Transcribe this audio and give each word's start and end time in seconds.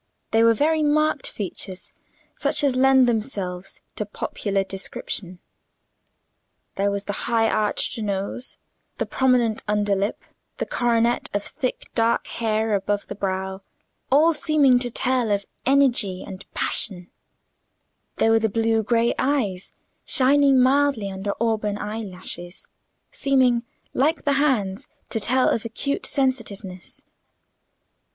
They 0.31 0.41
were 0.43 0.55
very 0.55 0.81
marked 0.81 1.27
features, 1.27 1.93
such 2.33 2.63
as 2.63 2.75
lend 2.75 3.05
themselves 3.07 3.81
to 3.97 4.03
popular 4.07 4.63
description. 4.63 5.37
There 6.73 6.89
was 6.89 7.03
the 7.03 7.13
high 7.29 7.47
arched 7.47 7.99
nose, 7.99 8.57
the 8.97 9.05
prominent 9.05 9.61
under 9.67 9.95
lip, 9.95 10.19
the 10.57 10.65
coronet 10.65 11.29
of 11.35 11.43
thick 11.43 11.91
dark 11.93 12.25
hair 12.25 12.73
above 12.73 13.05
the 13.09 13.13
brow, 13.13 13.61
all 14.11 14.33
seeming 14.33 14.79
to 14.79 14.89
tell 14.89 15.29
of 15.29 15.45
energy 15.67 16.23
and 16.23 16.49
passion; 16.55 17.11
there 18.15 18.31
were 18.31 18.39
the 18.39 18.49
blue 18.49 18.81
grey 18.81 19.13
eyes, 19.19 19.71
shining 20.03 20.59
mildly 20.59 21.11
under 21.11 21.33
auburn 21.39 21.77
eyelashes, 21.77 22.67
seeming, 23.11 23.61
like 23.93 24.23
the 24.25 24.33
hands, 24.41 24.87
to 25.11 25.19
tell 25.19 25.47
of 25.47 25.63
acute 25.63 26.07
sensitiveness. 26.07 27.03